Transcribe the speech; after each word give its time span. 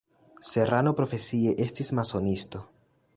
Serrano 0.51 0.93
profesie 0.99 1.53
estis 1.67 1.93
masonisto. 2.01 2.63